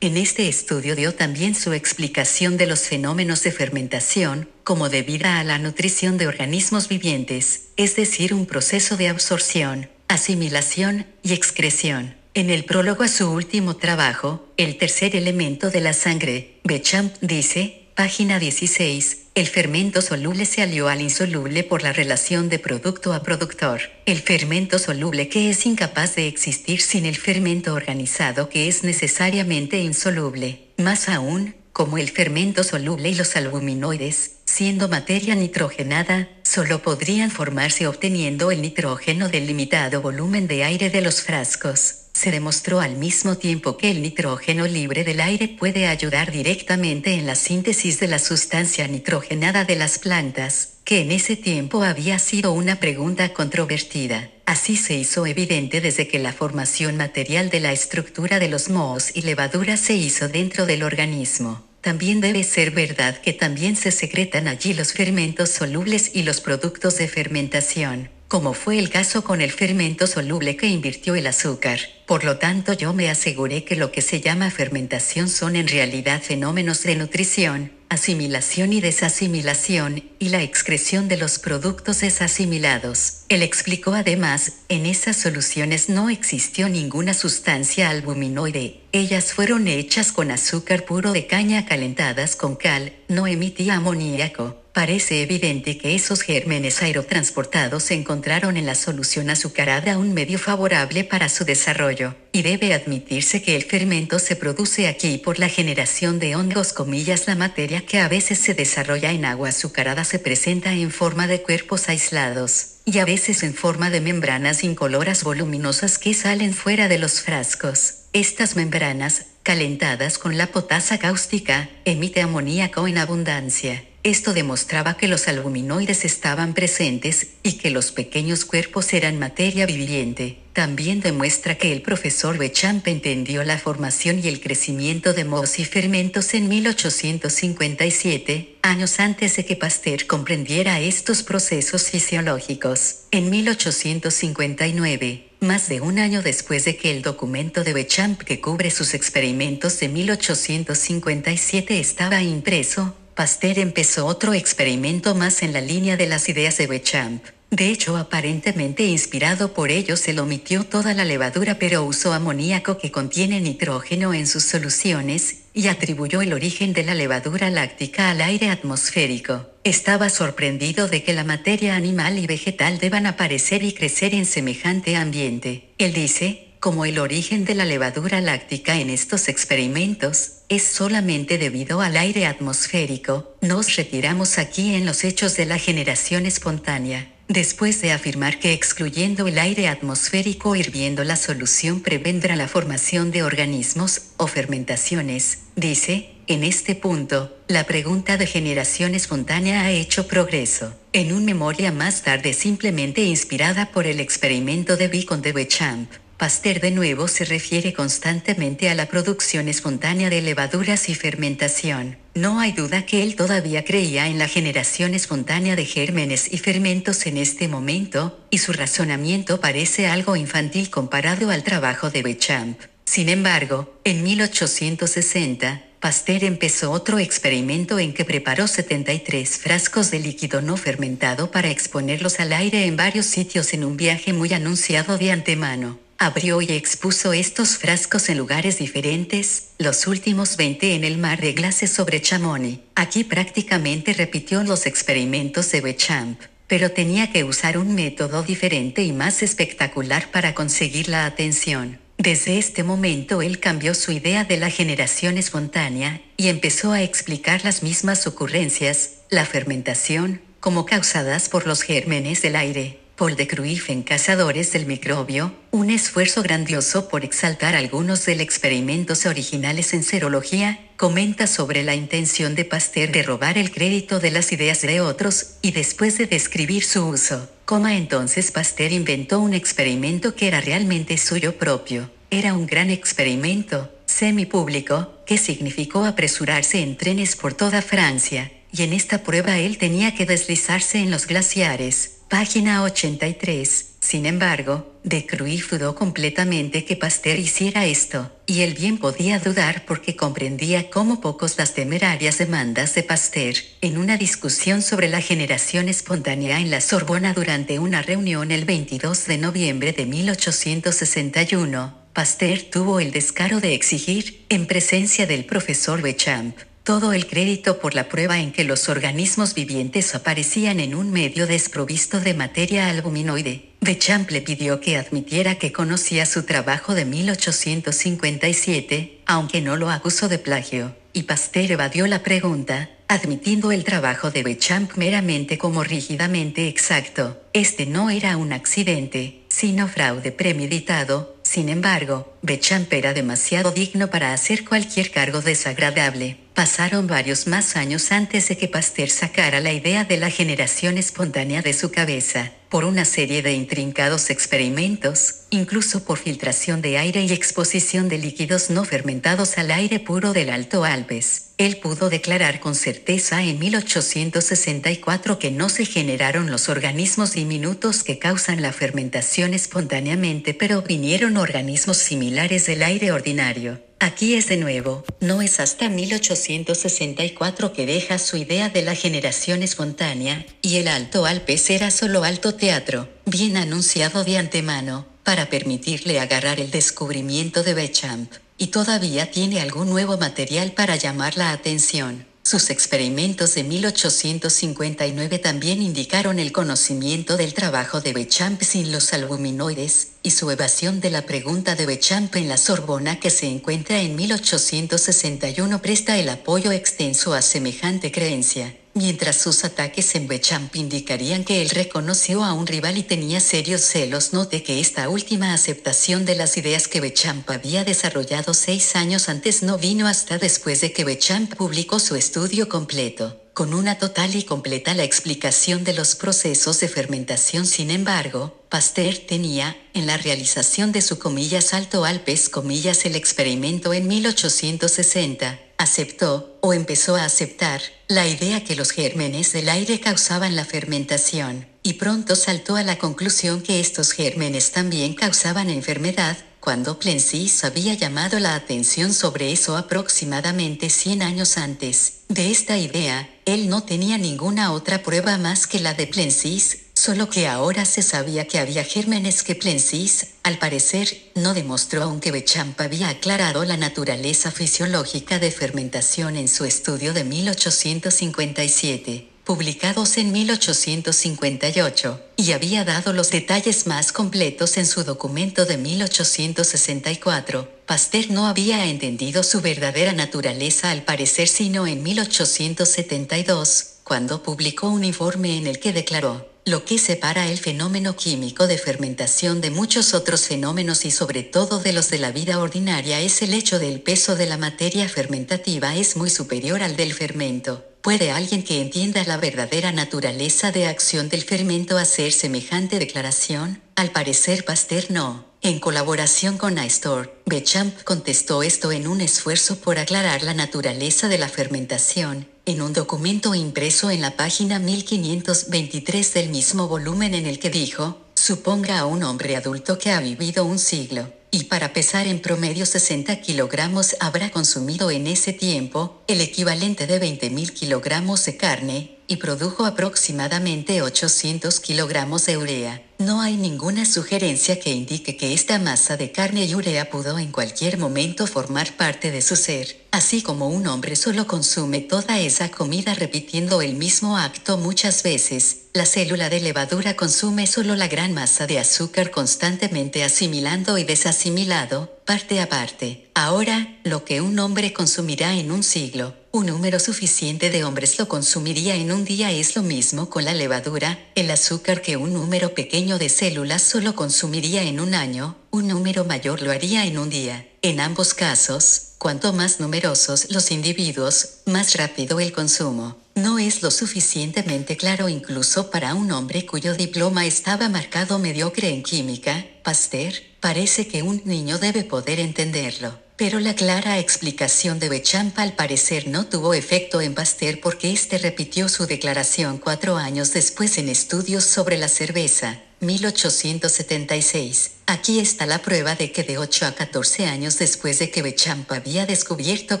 En 0.00 0.18
este 0.18 0.46
estudio 0.46 0.94
dio 0.94 1.14
también 1.14 1.54
su 1.54 1.72
explicación 1.72 2.58
de 2.58 2.66
los 2.66 2.80
fenómenos 2.80 3.42
de 3.42 3.50
fermentación, 3.50 4.46
como 4.62 4.90
debida 4.90 5.40
a 5.40 5.44
la 5.44 5.58
nutrición 5.58 6.18
de 6.18 6.26
organismos 6.26 6.88
vivientes, 6.88 7.68
es 7.78 7.96
decir, 7.96 8.34
un 8.34 8.44
proceso 8.44 8.98
de 8.98 9.08
absorción, 9.08 9.88
asimilación 10.08 11.06
y 11.22 11.32
excreción. 11.32 12.14
En 12.34 12.50
el 12.50 12.66
prólogo 12.66 13.04
a 13.04 13.08
su 13.08 13.30
último 13.30 13.76
trabajo, 13.76 14.52
El 14.58 14.76
tercer 14.76 15.16
elemento 15.16 15.70
de 15.70 15.80
la 15.80 15.94
sangre, 15.94 16.60
Bechamp 16.64 17.14
dice, 17.22 17.85
página 17.96 18.38
16, 18.38 19.30
el 19.34 19.46
fermento 19.46 20.02
soluble 20.02 20.44
se 20.44 20.60
alió 20.60 20.88
al 20.88 21.00
insoluble 21.00 21.64
por 21.64 21.82
la 21.82 21.94
relación 21.94 22.50
de 22.50 22.58
producto 22.58 23.14
a 23.14 23.22
productor. 23.22 23.80
El 24.04 24.20
fermento 24.20 24.78
soluble 24.78 25.30
que 25.30 25.48
es 25.48 25.64
incapaz 25.64 26.14
de 26.14 26.28
existir 26.28 26.82
sin 26.82 27.06
el 27.06 27.16
fermento 27.16 27.72
organizado 27.72 28.50
que 28.50 28.68
es 28.68 28.84
necesariamente 28.84 29.78
insoluble. 29.78 30.68
Más 30.76 31.08
aún, 31.08 31.54
como 31.72 31.96
el 31.96 32.10
fermento 32.10 32.64
soluble 32.64 33.08
y 33.08 33.14
los 33.14 33.34
albuminoides, 33.34 34.32
siendo 34.44 34.88
materia 34.88 35.34
nitrogenada, 35.34 36.28
solo 36.42 36.82
podrían 36.82 37.30
formarse 37.30 37.86
obteniendo 37.86 38.50
el 38.50 38.60
nitrógeno 38.60 39.30
del 39.30 39.46
limitado 39.46 40.02
volumen 40.02 40.46
de 40.48 40.64
aire 40.64 40.90
de 40.90 41.00
los 41.00 41.22
frascos. 41.22 42.05
Se 42.16 42.30
demostró 42.30 42.80
al 42.80 42.96
mismo 42.96 43.36
tiempo 43.36 43.76
que 43.76 43.90
el 43.90 44.00
nitrógeno 44.00 44.66
libre 44.66 45.04
del 45.04 45.20
aire 45.20 45.48
puede 45.48 45.86
ayudar 45.86 46.32
directamente 46.32 47.12
en 47.12 47.26
la 47.26 47.34
síntesis 47.34 48.00
de 48.00 48.08
la 48.08 48.18
sustancia 48.18 48.88
nitrogenada 48.88 49.66
de 49.66 49.76
las 49.76 49.98
plantas, 49.98 50.78
que 50.84 51.02
en 51.02 51.12
ese 51.12 51.36
tiempo 51.36 51.82
había 51.82 52.18
sido 52.18 52.52
una 52.52 52.80
pregunta 52.80 53.34
controvertida. 53.34 54.30
Así 54.46 54.78
se 54.78 54.94
hizo 54.94 55.26
evidente 55.26 55.82
desde 55.82 56.08
que 56.08 56.18
la 56.18 56.32
formación 56.32 56.96
material 56.96 57.50
de 57.50 57.60
la 57.60 57.72
estructura 57.72 58.38
de 58.38 58.48
los 58.48 58.70
mohos 58.70 59.14
y 59.14 59.20
levaduras 59.20 59.80
se 59.80 59.92
hizo 59.92 60.26
dentro 60.26 60.64
del 60.64 60.84
organismo. 60.84 61.66
También 61.82 62.22
debe 62.22 62.44
ser 62.44 62.70
verdad 62.70 63.20
que 63.20 63.34
también 63.34 63.76
se 63.76 63.92
secretan 63.92 64.48
allí 64.48 64.72
los 64.72 64.94
fermentos 64.94 65.50
solubles 65.50 66.12
y 66.14 66.22
los 66.22 66.40
productos 66.40 66.96
de 66.96 67.08
fermentación. 67.08 68.15
Como 68.28 68.54
fue 68.54 68.78
el 68.78 68.90
caso 68.90 69.22
con 69.22 69.40
el 69.40 69.52
fermento 69.52 70.06
soluble 70.06 70.56
que 70.56 70.66
invirtió 70.66 71.14
el 71.14 71.26
azúcar. 71.26 71.78
Por 72.06 72.24
lo 72.24 72.38
tanto, 72.38 72.72
yo 72.72 72.92
me 72.92 73.08
aseguré 73.08 73.64
que 73.64 73.76
lo 73.76 73.92
que 73.92 74.02
se 74.02 74.20
llama 74.20 74.50
fermentación 74.50 75.28
son 75.28 75.56
en 75.56 75.68
realidad 75.68 76.20
fenómenos 76.22 76.82
de 76.82 76.96
nutrición, 76.96 77.72
asimilación 77.88 78.72
y 78.72 78.80
desasimilación, 78.80 80.04
y 80.18 80.30
la 80.30 80.42
excreción 80.42 81.08
de 81.08 81.16
los 81.16 81.38
productos 81.38 82.00
desasimilados. 82.00 83.22
Él 83.28 83.42
explicó 83.42 83.92
además, 83.92 84.52
en 84.68 84.86
esas 84.86 85.16
soluciones 85.16 85.88
no 85.88 86.10
existió 86.10 86.68
ninguna 86.68 87.14
sustancia 87.14 87.90
albuminoide, 87.90 88.80
ellas 88.92 89.32
fueron 89.32 89.68
hechas 89.68 90.12
con 90.12 90.30
azúcar 90.30 90.84
puro 90.84 91.12
de 91.12 91.26
caña 91.26 91.66
calentadas 91.66 92.34
con 92.34 92.56
cal, 92.56 92.92
no 93.08 93.26
emitía 93.26 93.74
amoníaco. 93.74 94.65
Parece 94.76 95.22
evidente 95.22 95.78
que 95.78 95.94
esos 95.94 96.20
gérmenes 96.20 96.82
aerotransportados 96.82 97.84
se 97.84 97.94
encontraron 97.94 98.58
en 98.58 98.66
la 98.66 98.74
solución 98.74 99.30
azucarada 99.30 99.96
un 99.96 100.12
medio 100.12 100.38
favorable 100.38 101.02
para 101.02 101.30
su 101.30 101.46
desarrollo, 101.46 102.14
y 102.30 102.42
debe 102.42 102.74
admitirse 102.74 103.40
que 103.40 103.56
el 103.56 103.64
fermento 103.64 104.18
se 104.18 104.36
produce 104.36 104.86
aquí 104.86 105.16
por 105.16 105.38
la 105.38 105.48
generación 105.48 106.18
de 106.18 106.36
hongos 106.36 106.74
comillas 106.74 107.26
la 107.26 107.36
materia 107.36 107.86
que 107.86 108.00
a 108.00 108.08
veces 108.08 108.38
se 108.38 108.52
desarrolla 108.52 109.12
en 109.12 109.24
agua 109.24 109.48
azucarada 109.48 110.04
se 110.04 110.18
presenta 110.18 110.74
en 110.74 110.90
forma 110.90 111.26
de 111.26 111.40
cuerpos 111.40 111.88
aislados, 111.88 112.74
y 112.84 112.98
a 112.98 113.06
veces 113.06 113.44
en 113.44 113.54
forma 113.54 113.88
de 113.88 114.02
membranas 114.02 114.62
incoloras 114.62 115.24
voluminosas 115.24 115.96
que 115.96 116.12
salen 116.12 116.52
fuera 116.52 116.88
de 116.88 116.98
los 116.98 117.22
frascos. 117.22 118.00
Estas 118.12 118.56
membranas, 118.56 119.24
calentadas 119.42 120.18
con 120.18 120.36
la 120.36 120.48
potasa 120.48 120.98
cáustica, 120.98 121.70
emite 121.86 122.20
amoníaco 122.20 122.86
en 122.86 122.98
abundancia. 122.98 123.82
Esto 124.06 124.32
demostraba 124.32 124.96
que 124.96 125.08
los 125.08 125.26
albuminoides 125.26 126.04
estaban 126.04 126.54
presentes 126.54 127.26
y 127.42 127.54
que 127.54 127.70
los 127.70 127.90
pequeños 127.90 128.44
cuerpos 128.44 128.92
eran 128.92 129.18
materia 129.18 129.66
viviente. 129.66 130.38
También 130.52 131.00
demuestra 131.00 131.56
que 131.56 131.72
el 131.72 131.82
profesor 131.82 132.38
Bechamp 132.38 132.86
entendió 132.86 133.42
la 133.42 133.58
formación 133.58 134.20
y 134.22 134.28
el 134.28 134.40
crecimiento 134.40 135.12
de 135.12 135.24
mohos 135.24 135.58
y 135.58 135.64
fermentos 135.64 136.34
en 136.34 136.46
1857, 136.46 138.58
años 138.62 139.00
antes 139.00 139.34
de 139.34 139.44
que 139.44 139.56
Pasteur 139.56 140.06
comprendiera 140.06 140.78
estos 140.78 141.24
procesos 141.24 141.90
fisiológicos. 141.90 143.06
En 143.10 143.28
1859, 143.28 145.30
más 145.40 145.68
de 145.68 145.80
un 145.80 145.98
año 145.98 146.22
después 146.22 146.64
de 146.64 146.76
que 146.76 146.92
el 146.92 147.02
documento 147.02 147.64
de 147.64 147.72
Bechamp 147.72 148.22
que 148.22 148.40
cubre 148.40 148.70
sus 148.70 148.94
experimentos 148.94 149.80
de 149.80 149.88
1857 149.88 151.80
estaba 151.80 152.22
impreso, 152.22 152.94
Pasteur 153.16 153.58
empezó 153.58 154.04
otro 154.04 154.34
experimento 154.34 155.14
más 155.14 155.42
en 155.42 155.54
la 155.54 155.62
línea 155.62 155.96
de 155.96 156.06
las 156.06 156.28
ideas 156.28 156.58
de 156.58 156.66
Bechamp. 156.66 157.24
De 157.50 157.70
hecho, 157.70 157.96
aparentemente 157.96 158.84
inspirado 158.84 159.54
por 159.54 159.70
ello, 159.70 159.96
se 159.96 160.20
omitió 160.20 160.64
toda 160.64 160.92
la 160.92 161.06
levadura 161.06 161.58
pero 161.58 161.82
usó 161.84 162.12
amoníaco 162.12 162.76
que 162.76 162.92
contiene 162.92 163.40
nitrógeno 163.40 164.12
en 164.12 164.26
sus 164.26 164.44
soluciones, 164.44 165.44
y 165.54 165.68
atribuyó 165.68 166.20
el 166.20 166.34
origen 166.34 166.74
de 166.74 166.84
la 166.84 166.94
levadura 166.94 167.48
láctica 167.48 168.10
al 168.10 168.20
aire 168.20 168.50
atmosférico. 168.50 169.46
Estaba 169.64 170.10
sorprendido 170.10 170.86
de 170.86 171.02
que 171.02 171.14
la 171.14 171.24
materia 171.24 171.74
animal 171.74 172.18
y 172.18 172.26
vegetal 172.26 172.78
deban 172.78 173.06
aparecer 173.06 173.62
y 173.62 173.72
crecer 173.72 174.12
en 174.12 174.26
semejante 174.26 174.94
ambiente. 174.94 175.70
Él 175.78 175.94
dice, 175.94 176.45
como 176.60 176.84
el 176.84 176.98
origen 176.98 177.44
de 177.44 177.54
la 177.54 177.64
levadura 177.64 178.20
láctica 178.20 178.80
en 178.80 178.90
estos 178.90 179.28
experimentos 179.28 180.32
es 180.48 180.62
solamente 180.62 181.38
debido 181.38 181.80
al 181.80 181.96
aire 181.96 182.26
atmosférico, 182.26 183.36
nos 183.40 183.76
retiramos 183.76 184.38
aquí 184.38 184.74
en 184.74 184.86
los 184.86 185.04
hechos 185.04 185.36
de 185.36 185.46
la 185.46 185.58
generación 185.58 186.26
espontánea. 186.26 187.12
Después 187.28 187.82
de 187.82 187.90
afirmar 187.90 188.38
que 188.38 188.52
excluyendo 188.52 189.26
el 189.26 189.38
aire 189.38 189.66
atmosférico 189.66 190.54
hirviendo 190.54 191.02
la 191.02 191.16
solución 191.16 191.80
prevendrá 191.80 192.36
la 192.36 192.46
formación 192.46 193.10
de 193.10 193.24
organismos 193.24 194.02
o 194.16 194.28
fermentaciones, 194.28 195.38
dice, 195.56 196.10
en 196.28 196.44
este 196.44 196.76
punto, 196.76 197.36
la 197.48 197.64
pregunta 197.64 198.16
de 198.16 198.26
generación 198.26 198.94
espontánea 198.94 199.62
ha 199.62 199.70
hecho 199.72 200.06
progreso. 200.06 200.72
En 200.92 201.12
un 201.12 201.24
memoria 201.24 201.72
más 201.72 202.02
tarde 202.02 202.32
simplemente 202.32 203.02
inspirada 203.02 203.72
por 203.72 203.86
el 203.86 203.98
experimento 203.98 204.76
de 204.76 204.88
Vicon 204.88 205.22
de 205.22 205.32
Bechamp, 205.32 205.90
Pasteur 206.18 206.60
de 206.60 206.70
nuevo 206.70 207.08
se 207.08 207.26
refiere 207.26 207.74
constantemente 207.74 208.70
a 208.70 208.74
la 208.74 208.86
producción 208.86 209.48
espontánea 209.48 210.08
de 210.08 210.22
levaduras 210.22 210.88
y 210.88 210.94
fermentación. 210.94 211.98
No 212.14 212.40
hay 212.40 212.52
duda 212.52 212.86
que 212.86 213.02
él 213.02 213.16
todavía 213.16 213.66
creía 213.66 214.06
en 214.06 214.18
la 214.18 214.26
generación 214.26 214.94
espontánea 214.94 215.56
de 215.56 215.66
gérmenes 215.66 216.32
y 216.32 216.38
fermentos 216.38 217.04
en 217.04 217.18
este 217.18 217.48
momento, 217.48 218.18
y 218.30 218.38
su 218.38 218.54
razonamiento 218.54 219.40
parece 219.40 219.88
algo 219.88 220.16
infantil 220.16 220.70
comparado 220.70 221.30
al 221.30 221.42
trabajo 221.42 221.90
de 221.90 222.02
Bechamp. 222.02 222.60
Sin 222.86 223.10
embargo, 223.10 223.78
en 223.84 224.02
1860, 224.02 225.64
Pasteur 225.80 226.24
empezó 226.24 226.72
otro 226.72 226.98
experimento 226.98 227.78
en 227.78 227.92
que 227.92 228.06
preparó 228.06 228.48
73 228.48 229.36
frascos 229.36 229.90
de 229.90 229.98
líquido 229.98 230.40
no 230.40 230.56
fermentado 230.56 231.30
para 231.30 231.50
exponerlos 231.50 232.20
al 232.20 232.32
aire 232.32 232.64
en 232.64 232.78
varios 232.78 233.04
sitios 233.04 233.52
en 233.52 233.64
un 233.64 233.76
viaje 233.76 234.14
muy 234.14 234.32
anunciado 234.32 234.96
de 234.96 235.12
antemano. 235.12 235.85
Abrió 235.98 236.42
y 236.42 236.52
expuso 236.52 237.14
estos 237.14 237.56
frascos 237.56 238.10
en 238.10 238.18
lugares 238.18 238.58
diferentes, 238.58 239.48
los 239.58 239.86
últimos 239.86 240.36
20 240.36 240.74
en 240.74 240.84
el 240.84 240.98
mar 240.98 241.20
de 241.20 241.32
glace 241.32 241.66
sobre 241.66 242.02
Chamonix. 242.02 242.60
Aquí 242.74 243.02
prácticamente 243.02 243.94
repitió 243.94 244.42
los 244.42 244.66
experimentos 244.66 245.50
de 245.52 245.62
Bechamp, 245.62 246.20
pero 246.48 246.70
tenía 246.70 247.10
que 247.10 247.24
usar 247.24 247.56
un 247.56 247.74
método 247.74 248.22
diferente 248.22 248.82
y 248.82 248.92
más 248.92 249.22
espectacular 249.22 250.10
para 250.10 250.34
conseguir 250.34 250.88
la 250.88 251.06
atención. 251.06 251.78
Desde 251.96 252.36
este 252.36 252.62
momento 252.62 253.22
él 253.22 253.40
cambió 253.40 253.72
su 253.72 253.90
idea 253.90 254.24
de 254.24 254.36
la 254.36 254.50
generación 254.50 255.16
espontánea 255.16 256.02
y 256.18 256.28
empezó 256.28 256.72
a 256.72 256.82
explicar 256.82 257.42
las 257.42 257.62
mismas 257.62 258.06
ocurrencias, 258.06 258.96
la 259.08 259.24
fermentación, 259.24 260.20
como 260.40 260.66
causadas 260.66 261.30
por 261.30 261.46
los 261.46 261.62
gérmenes 261.62 262.20
del 262.20 262.36
aire. 262.36 262.85
Paul 262.96 263.14
de 263.14 263.28
Cruyff 263.28 263.68
en 263.68 263.82
Cazadores 263.82 264.52
del 264.52 264.64
Microbio, 264.64 265.34
un 265.50 265.68
esfuerzo 265.68 266.22
grandioso 266.22 266.88
por 266.88 267.04
exaltar 267.04 267.54
algunos 267.54 268.06
del 268.06 268.22
experimentos 268.22 269.04
originales 269.04 269.74
en 269.74 269.82
serología, 269.82 270.58
comenta 270.78 271.26
sobre 271.26 271.62
la 271.62 271.74
intención 271.74 272.34
de 272.34 272.46
Pasteur 272.46 272.90
de 272.92 273.02
robar 273.02 273.36
el 273.36 273.52
crédito 273.52 274.00
de 274.00 274.10
las 274.10 274.32
ideas 274.32 274.62
de 274.62 274.80
otros, 274.80 275.34
y 275.42 275.50
después 275.50 275.98
de 275.98 276.06
describir 276.06 276.64
su 276.64 276.86
uso, 276.86 277.28
coma 277.44 277.76
entonces 277.76 278.30
Pasteur 278.30 278.72
inventó 278.72 279.20
un 279.20 279.34
experimento 279.34 280.14
que 280.14 280.28
era 280.28 280.40
realmente 280.40 280.96
suyo 280.96 281.36
propio. 281.36 281.90
Era 282.10 282.32
un 282.32 282.46
gran 282.46 282.70
experimento, 282.70 283.70
semipúblico, 283.84 284.94
que 285.04 285.18
significó 285.18 285.84
apresurarse 285.84 286.62
en 286.62 286.78
trenes 286.78 287.14
por 287.14 287.34
toda 287.34 287.60
Francia, 287.60 288.32
y 288.52 288.62
en 288.62 288.72
esta 288.72 289.02
prueba 289.02 289.38
él 289.38 289.58
tenía 289.58 289.94
que 289.94 290.06
deslizarse 290.06 290.78
en 290.78 290.90
los 290.90 291.06
glaciares, 291.06 291.95
Página 292.08 292.62
83. 292.62 293.78
Sin 293.80 294.06
embargo, 294.06 294.72
de 294.84 295.06
Cruyff 295.06 295.50
dudó 295.50 295.74
completamente 295.74 296.64
que 296.64 296.76
Pasteur 296.76 297.18
hiciera 297.18 297.66
esto, 297.66 298.12
y 298.26 298.42
él 298.42 298.54
bien 298.54 298.78
podía 298.78 299.18
dudar 299.18 299.64
porque 299.66 299.96
comprendía 299.96 300.70
cómo 300.70 301.00
pocos 301.00 301.36
las 301.36 301.54
temerarias 301.54 302.18
demandas 302.18 302.76
de 302.76 302.84
Pasteur. 302.84 303.34
En 303.60 303.76
una 303.76 303.96
discusión 303.96 304.62
sobre 304.62 304.88
la 304.88 305.00
generación 305.00 305.68
espontánea 305.68 306.38
en 306.38 306.52
la 306.52 306.60
Sorbona 306.60 307.12
durante 307.12 307.58
una 307.58 307.82
reunión 307.82 308.30
el 308.30 308.44
22 308.44 309.06
de 309.06 309.18
noviembre 309.18 309.72
de 309.72 309.86
1861, 309.86 311.74
Pasteur 311.92 312.38
tuvo 312.52 312.78
el 312.78 312.92
descaro 312.92 313.40
de 313.40 313.54
exigir, 313.54 314.24
en 314.28 314.46
presencia 314.46 315.08
del 315.08 315.24
profesor 315.24 315.82
Bechamp, 315.82 316.36
todo 316.66 316.92
el 316.92 317.06
crédito 317.06 317.58
por 317.60 317.74
la 317.76 317.88
prueba 317.88 318.18
en 318.18 318.32
que 318.32 318.42
los 318.42 318.68
organismos 318.68 319.34
vivientes 319.34 319.94
aparecían 319.94 320.58
en 320.58 320.74
un 320.74 320.90
medio 320.90 321.28
desprovisto 321.28 322.00
de 322.00 322.12
materia 322.12 322.68
albuminoide. 322.68 323.50
Bechamp 323.60 324.10
le 324.10 324.20
pidió 324.20 324.60
que 324.60 324.76
admitiera 324.76 325.36
que 325.36 325.52
conocía 325.52 326.06
su 326.06 326.24
trabajo 326.24 326.74
de 326.74 326.84
1857, 326.84 328.98
aunque 329.06 329.40
no 329.40 329.56
lo 329.56 329.70
acusó 329.70 330.08
de 330.08 330.18
plagio, 330.18 330.74
y 330.92 331.04
Pasteur 331.04 331.52
evadió 331.52 331.86
la 331.86 332.02
pregunta, 332.02 332.68
admitiendo 332.88 333.52
el 333.52 333.62
trabajo 333.62 334.10
de 334.10 334.24
Bechamp 334.24 334.74
meramente 334.74 335.38
como 335.38 335.62
rígidamente 335.62 336.48
exacto. 336.48 337.22
Este 337.32 337.66
no 337.66 337.90
era 337.90 338.16
un 338.16 338.32
accidente, 338.32 339.20
sino 339.28 339.68
fraude 339.68 340.10
premeditado, 340.10 341.14
sin 341.26 341.48
embargo, 341.48 342.16
Bechamp 342.22 342.72
era 342.72 342.94
demasiado 342.94 343.50
digno 343.50 343.90
para 343.90 344.12
hacer 344.12 344.44
cualquier 344.44 344.90
cargo 344.90 345.20
desagradable. 345.20 346.18
Pasaron 346.34 346.86
varios 346.86 347.26
más 347.26 347.56
años 347.56 347.90
antes 347.90 348.28
de 348.28 348.36
que 348.36 348.46
Pasteur 348.46 348.88
sacara 348.88 349.40
la 349.40 349.52
idea 349.52 349.84
de 349.84 349.96
la 349.96 350.08
generación 350.08 350.78
espontánea 350.78 351.42
de 351.42 351.52
su 351.52 351.72
cabeza, 351.72 352.32
por 352.48 352.64
una 352.64 352.84
serie 352.84 353.22
de 353.22 353.32
intrincados 353.32 354.10
experimentos, 354.10 355.22
incluso 355.30 355.84
por 355.84 355.98
filtración 355.98 356.62
de 356.62 356.78
aire 356.78 357.02
y 357.02 357.12
exposición 357.12 357.88
de 357.88 357.98
líquidos 357.98 358.48
no 358.50 358.64
fermentados 358.64 359.36
al 359.36 359.50
aire 359.50 359.80
puro 359.80 360.12
del 360.12 360.30
Alto 360.30 360.64
Alpes. 360.64 361.25
Él 361.38 361.58
pudo 361.58 361.90
declarar 361.90 362.40
con 362.40 362.54
certeza 362.54 363.22
en 363.22 363.38
1864 363.38 365.18
que 365.18 365.30
no 365.30 365.50
se 365.50 365.66
generaron 365.66 366.30
los 366.30 366.48
organismos 366.48 367.12
diminutos 367.12 367.82
que 367.82 367.98
causan 367.98 368.40
la 368.40 368.54
fermentación 368.54 369.34
espontáneamente, 369.34 370.32
pero 370.32 370.62
vinieron 370.62 371.18
organismos 371.18 371.76
similares 371.76 372.46
del 372.46 372.62
aire 372.62 372.90
ordinario. 372.90 373.60
Aquí 373.78 374.14
es 374.14 374.28
de 374.28 374.38
nuevo, 374.38 374.84
no 375.00 375.20
es 375.20 375.38
hasta 375.38 375.68
1864 375.68 377.52
que 377.52 377.66
deja 377.66 377.98
su 377.98 378.16
idea 378.16 378.48
de 378.48 378.62
la 378.62 378.74
generación 378.74 379.42
espontánea, 379.42 380.24
y 380.40 380.56
el 380.56 380.68
Alto 380.68 381.04
Alpes 381.04 381.50
era 381.50 381.70
solo 381.70 382.02
alto 382.02 382.34
teatro, 382.34 382.88
bien 383.04 383.36
anunciado 383.36 384.02
de 384.04 384.16
antemano, 384.16 384.86
para 385.02 385.28
permitirle 385.28 386.00
agarrar 386.00 386.40
el 386.40 386.50
descubrimiento 386.50 387.42
de 387.42 387.52
Bechamp, 387.52 388.10
y 388.38 388.48
todavía 388.48 389.10
tiene 389.10 389.40
algún 389.40 389.70
nuevo 389.70 389.96
material 389.98 390.52
para 390.52 390.76
llamar 390.76 391.16
la 391.16 391.30
atención. 391.32 392.06
Sus 392.22 392.50
experimentos 392.50 393.34
de 393.36 393.44
1859 393.44 395.18
también 395.20 395.62
indicaron 395.62 396.18
el 396.18 396.32
conocimiento 396.32 397.16
del 397.16 397.34
trabajo 397.34 397.80
de 397.80 397.92
Bechamp 397.92 398.42
sin 398.42 398.72
los 398.72 398.92
albuminoides, 398.92 399.92
y 400.02 400.10
su 400.10 400.28
evasión 400.30 400.80
de 400.80 400.90
la 400.90 401.02
pregunta 401.02 401.54
de 401.54 401.66
Bechamp 401.66 402.16
en 402.16 402.28
la 402.28 402.36
Sorbona 402.36 402.98
que 402.98 403.10
se 403.10 403.26
encuentra 403.28 403.80
en 403.80 403.94
1861 403.94 405.62
presta 405.62 405.98
el 405.98 406.08
apoyo 406.08 406.50
extenso 406.50 407.14
a 407.14 407.22
semejante 407.22 407.92
creencia 407.92 408.56
mientras 408.76 409.16
sus 409.16 409.44
ataques 409.44 409.94
en 409.94 410.06
Bechamp 410.06 410.54
indicarían 410.54 411.24
que 411.24 411.42
él 411.42 411.50
reconoció 411.50 412.22
a 412.22 412.34
un 412.34 412.46
rival 412.46 412.78
y 412.78 412.82
tenía 412.82 413.18
serios 413.18 413.62
celos. 413.62 414.12
Note 414.12 414.42
que 414.42 414.60
esta 414.60 414.88
última 414.88 415.34
aceptación 415.34 416.04
de 416.04 416.14
las 416.14 416.36
ideas 416.36 416.68
que 416.68 416.80
Bechamp 416.80 417.28
había 417.30 417.64
desarrollado 417.64 418.34
seis 418.34 418.76
años 418.76 419.08
antes 419.08 419.42
no 419.42 419.58
vino 419.58 419.88
hasta 419.88 420.18
después 420.18 420.60
de 420.60 420.72
que 420.72 420.84
Bechamp 420.84 421.34
publicó 421.34 421.80
su 421.80 421.96
estudio 421.96 422.48
completo, 422.48 423.20
con 423.32 423.54
una 423.54 423.78
total 423.78 424.14
y 424.14 424.22
completa 424.22 424.74
la 424.74 424.84
explicación 424.84 425.64
de 425.64 425.72
los 425.72 425.96
procesos 425.96 426.60
de 426.60 426.68
fermentación. 426.68 427.46
Sin 427.46 427.70
embargo, 427.70 428.44
Pasteur 428.50 428.98
tenía, 428.98 429.56
en 429.74 429.86
la 429.86 429.96
realización 429.96 430.72
de 430.72 430.82
su 430.82 430.98
comillas 430.98 431.54
alto 431.54 431.84
alpes 431.84 432.28
comillas 432.28 432.84
el 432.84 432.94
experimento 432.94 433.72
en 433.72 433.88
1860, 433.88 435.45
aceptó, 435.58 436.38
o 436.40 436.52
empezó 436.52 436.96
a 436.96 437.04
aceptar, 437.04 437.60
la 437.88 438.06
idea 438.06 438.44
que 438.44 438.56
los 438.56 438.70
gérmenes 438.70 439.32
del 439.32 439.48
aire 439.48 439.80
causaban 439.80 440.36
la 440.36 440.44
fermentación, 440.44 441.46
y 441.62 441.74
pronto 441.74 442.16
saltó 442.16 442.56
a 442.56 442.62
la 442.62 442.78
conclusión 442.78 443.42
que 443.42 443.60
estos 443.60 443.92
gérmenes 443.92 444.52
también 444.52 444.94
causaban 444.94 445.50
enfermedad, 445.50 446.16
cuando 446.40 446.78
Plensis 446.78 447.42
había 447.42 447.74
llamado 447.74 448.20
la 448.20 448.36
atención 448.36 448.94
sobre 448.94 449.32
eso 449.32 449.56
aproximadamente 449.56 450.70
100 450.70 451.02
años 451.02 451.38
antes. 451.38 452.02
De 452.08 452.30
esta 452.30 452.56
idea, 452.56 453.10
él 453.24 453.48
no 453.48 453.64
tenía 453.64 453.98
ninguna 453.98 454.52
otra 454.52 454.84
prueba 454.84 455.18
más 455.18 455.48
que 455.48 455.58
la 455.58 455.74
de 455.74 455.88
Plensis, 455.88 456.65
solo 456.86 457.10
que 457.10 457.26
ahora 457.26 457.64
se 457.64 457.82
sabía 457.82 458.28
que 458.28 458.38
había 458.38 458.62
gérmenes 458.62 459.24
que 459.24 459.34
Plensis, 459.34 460.10
al 460.22 460.38
parecer, 460.38 461.10
no 461.16 461.34
demostró 461.34 461.82
aunque 461.82 462.12
Bechamp 462.12 462.60
había 462.60 462.90
aclarado 462.90 463.44
la 463.44 463.56
naturaleza 463.56 464.30
fisiológica 464.30 465.18
de 465.18 465.32
fermentación 465.32 466.14
en 466.14 466.28
su 466.28 466.44
estudio 466.44 466.92
de 466.92 467.02
1857 467.02 469.08
publicados 469.24 469.98
en 469.98 470.12
1858, 470.12 472.00
y 472.16 472.30
había 472.30 472.64
dado 472.64 472.92
los 472.92 473.10
detalles 473.10 473.66
más 473.66 473.90
completos 473.90 474.56
en 474.56 474.66
su 474.66 474.84
documento 474.84 475.46
de 475.46 475.56
1864. 475.56 477.50
Pasteur 477.66 478.10
no 478.10 478.28
había 478.28 478.64
entendido 478.66 479.24
su 479.24 479.40
verdadera 479.40 479.92
naturaleza 479.92 480.70
al 480.70 480.84
parecer 480.84 481.26
sino 481.26 481.66
en 481.66 481.82
1872, 481.82 483.66
cuando 483.82 484.22
publicó 484.22 484.68
un 484.68 484.84
informe 484.84 485.36
en 485.36 485.48
el 485.48 485.58
que 485.58 485.72
declaró, 485.72 486.35
lo 486.46 486.64
que 486.64 486.78
separa 486.78 487.26
el 487.26 487.38
fenómeno 487.38 487.96
químico 487.96 488.46
de 488.46 488.56
fermentación 488.56 489.40
de 489.40 489.50
muchos 489.50 489.94
otros 489.94 490.28
fenómenos 490.28 490.84
y 490.84 490.92
sobre 490.92 491.24
todo 491.24 491.58
de 491.58 491.72
los 491.72 491.90
de 491.90 491.98
la 491.98 492.12
vida 492.12 492.38
ordinaria 492.38 493.00
es 493.00 493.20
el 493.22 493.34
hecho 493.34 493.58
del 493.58 493.80
peso 493.80 494.14
de 494.14 494.26
la 494.26 494.38
materia 494.38 494.88
fermentativa 494.88 495.74
es 495.74 495.96
muy 495.96 496.08
superior 496.08 496.62
al 496.62 496.76
del 496.76 496.94
fermento. 496.94 497.64
¿Puede 497.82 498.12
alguien 498.12 498.44
que 498.44 498.60
entienda 498.60 499.02
la 499.04 499.16
verdadera 499.16 499.72
naturaleza 499.72 500.52
de 500.52 500.68
acción 500.68 501.08
del 501.08 501.24
fermento 501.24 501.78
hacer 501.78 502.12
semejante 502.12 502.78
declaración? 502.78 503.60
Al 503.74 503.90
parecer 503.90 504.44
Pasteur 504.44 504.86
no. 504.88 505.25
En 505.42 505.60
colaboración 505.60 506.38
con 506.38 506.58
Astor, 506.58 507.14
Bechamp 507.26 507.82
contestó 507.84 508.42
esto 508.42 508.72
en 508.72 508.88
un 508.88 509.00
esfuerzo 509.00 509.56
por 509.56 509.78
aclarar 509.78 510.22
la 510.22 510.34
naturaleza 510.34 511.08
de 511.08 511.18
la 511.18 511.28
fermentación, 511.28 512.26
en 512.46 512.62
un 512.62 512.72
documento 512.72 513.34
impreso 513.34 513.90
en 513.90 514.00
la 514.00 514.16
página 514.16 514.58
1523 514.58 516.14
del 516.14 516.30
mismo 516.30 516.68
volumen 516.68 517.14
en 517.14 517.26
el 517.26 517.38
que 517.38 517.50
dijo, 517.50 517.98
suponga 518.14 518.78
a 518.78 518.86
un 518.86 519.02
hombre 519.04 519.36
adulto 519.36 519.78
que 519.78 519.90
ha 519.90 520.00
vivido 520.00 520.44
un 520.44 520.58
siglo 520.58 521.12
y 521.30 521.44
para 521.44 521.74
pesar 521.74 522.06
en 522.06 522.20
promedio 522.20 522.64
60 522.64 523.20
kilogramos 523.20 523.96
habrá 524.00 524.30
consumido 524.30 524.90
en 524.90 525.06
ese 525.06 525.34
tiempo 525.34 526.02
el 526.06 526.22
equivalente 526.22 526.86
de 526.86 526.98
20.000 526.98 527.52
kilogramos 527.52 528.24
de 528.24 528.36
carne, 528.38 528.96
y 529.08 529.16
produjo 529.16 529.64
aproximadamente 529.66 530.82
800 530.82 531.60
kilogramos 531.60 532.26
de 532.26 532.36
urea. 532.38 532.82
No 532.98 533.20
hay 533.20 533.36
ninguna 533.36 533.84
sugerencia 533.84 534.58
que 534.58 534.72
indique 534.72 535.18
que 535.18 535.34
esta 535.34 535.58
masa 535.58 535.98
de 535.98 536.12
carne 536.12 536.46
y 536.46 536.54
urea 536.54 536.88
pudo 536.88 537.18
en 537.18 537.30
cualquier 537.30 537.76
momento 537.76 538.26
formar 538.26 538.74
parte 538.74 539.10
de 539.10 539.20
su 539.20 539.36
ser, 539.36 539.84
así 539.90 540.22
como 540.22 540.48
un 540.48 540.66
hombre 540.66 540.96
solo 540.96 541.26
consume 541.26 541.80
toda 541.80 542.18
esa 542.18 542.50
comida 542.50 542.94
repitiendo 542.94 543.60
el 543.60 543.74
mismo 543.74 544.16
acto 544.16 544.56
muchas 544.56 545.02
veces, 545.02 545.66
la 545.74 545.84
célula 545.84 546.30
de 546.30 546.40
levadura 546.40 546.96
consume 546.96 547.46
solo 547.46 547.76
la 547.76 547.86
gran 547.86 548.14
masa 548.14 548.46
de 548.46 548.58
azúcar 548.58 549.10
constantemente 549.10 550.02
asimilando 550.02 550.78
y 550.78 550.84
desasimilado, 550.84 551.98
parte 552.06 552.40
a 552.40 552.48
parte. 552.48 553.10
Ahora, 553.12 553.76
lo 553.84 554.02
que 554.02 554.22
un 554.22 554.38
hombre 554.38 554.72
consumirá 554.72 555.34
en 555.34 555.50
un 555.50 555.62
siglo, 555.62 556.14
un 556.32 556.44
número 556.44 556.78
suficiente 556.78 557.48
de 557.48 557.64
hombres 557.64 557.98
lo 557.98 558.08
consumiría 558.08 558.74
en 558.74 558.92
un 558.92 559.06
día 559.06 559.32
es 559.32 559.56
lo 559.56 559.62
mismo 559.62 560.10
con 560.10 560.26
la 560.26 560.34
levadura, 560.34 560.98
el 561.14 561.30
azúcar 561.30 561.80
que 561.80 561.96
un 561.96 562.12
número 562.12 562.52
pequeño 562.52 562.85
de 562.86 563.08
células 563.08 563.62
solo 563.62 563.96
consumiría 563.96 564.62
en 564.62 564.78
un 564.78 564.94
año, 564.94 565.36
un 565.50 565.66
número 565.66 566.04
mayor 566.04 566.40
lo 566.40 566.52
haría 566.52 566.86
en 566.86 566.98
un 566.98 567.10
día. 567.10 567.44
En 567.62 567.80
ambos 567.80 568.14
casos, 568.14 568.92
cuanto 568.98 569.32
más 569.32 569.58
numerosos 569.58 570.30
los 570.30 570.52
individuos, 570.52 571.40
más 571.46 571.74
rápido 571.74 572.20
el 572.20 572.32
consumo. 572.32 572.96
No 573.16 573.40
es 573.40 573.62
lo 573.62 573.72
suficientemente 573.72 574.76
claro 574.76 575.08
incluso 575.08 575.70
para 575.70 575.94
un 575.94 576.12
hombre 576.12 576.46
cuyo 576.46 576.74
diploma 576.74 577.26
estaba 577.26 577.68
marcado 577.68 578.20
mediocre 578.20 578.68
en 578.68 578.84
química, 578.84 579.44
Pasteur, 579.64 580.14
parece 580.38 580.86
que 580.86 581.02
un 581.02 581.20
niño 581.24 581.58
debe 581.58 581.82
poder 581.82 582.20
entenderlo. 582.20 582.96
Pero 583.16 583.40
la 583.40 583.54
clara 583.54 583.98
explicación 583.98 584.78
de 584.78 584.90
Bechamp 584.90 585.38
al 585.38 585.54
parecer 585.54 586.06
no 586.06 586.26
tuvo 586.26 586.52
efecto 586.52 587.00
en 587.00 587.14
Pasteur 587.14 587.60
porque 587.60 587.90
éste 587.90 588.18
repitió 588.18 588.68
su 588.68 588.86
declaración 588.86 589.56
cuatro 589.56 589.96
años 589.96 590.34
después 590.34 590.76
en 590.76 590.90
estudios 590.90 591.44
sobre 591.44 591.78
la 591.78 591.88
cerveza, 591.88 592.60
1876. 592.80 594.72
Aquí 594.86 595.18
está 595.18 595.46
la 595.46 595.62
prueba 595.62 595.94
de 595.94 596.12
que 596.12 596.22
de 596.22 596.38
8 596.38 596.66
a 596.66 596.72
14 596.72 597.26
años 597.26 597.58
después 597.58 597.98
de 597.98 598.10
que 598.10 598.22
Bechamp 598.22 598.70
había 598.70 599.06
descubierto 599.06 599.80